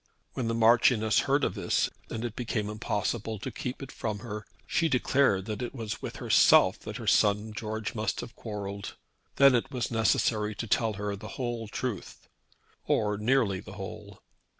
When 0.33 0.47
the 0.47 0.55
Marchioness 0.55 1.19
heard 1.29 1.43
of 1.43 1.53
this, 1.53 1.87
and 2.09 2.25
it 2.25 2.35
became 2.35 2.71
impossible 2.71 3.37
to 3.37 3.51
keep 3.51 3.83
it 3.83 3.91
from 3.91 4.17
her, 4.25 4.47
she 4.65 4.89
declared 4.89 5.45
that 5.45 5.61
it 5.61 5.75
was 5.75 6.01
with 6.01 6.15
herself 6.15 6.79
that 6.79 6.97
her 6.97 7.05
son 7.05 7.53
George 7.53 7.93
must 7.93 8.21
have 8.21 8.35
quarrelled. 8.35 8.95
Then 9.35 9.53
it 9.53 9.69
was 9.69 9.91
necessary 9.91 10.55
to 10.55 10.65
tell 10.65 10.93
her 10.93 11.15
the 11.15 11.27
whole 11.37 11.67
truth, 11.67 12.27
or 12.87 13.15
nearly 13.15 13.59
the 13.59 13.73
whole. 13.73 14.23